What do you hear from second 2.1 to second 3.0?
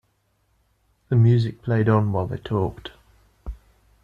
while they talked.